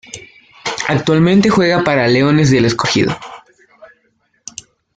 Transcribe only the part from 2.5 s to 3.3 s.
Escogido.